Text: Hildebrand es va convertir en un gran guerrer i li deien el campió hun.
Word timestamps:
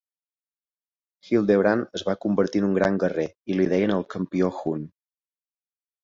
Hildebrand 1.31 1.91
es 1.99 2.03
va 2.07 2.15
convertir 2.23 2.61
en 2.63 2.65
un 2.67 2.73
gran 2.77 2.97
guerrer 3.03 3.25
i 3.53 3.57
li 3.59 3.67
deien 3.73 3.93
el 3.97 4.01
campió 4.15 4.49
hun. 4.63 4.89